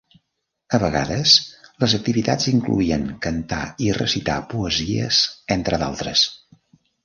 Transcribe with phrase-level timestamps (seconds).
[0.77, 1.33] A vegades,
[1.83, 5.23] les activitats incloïen cantar i recitar poesies,
[5.61, 6.29] entre d'altres.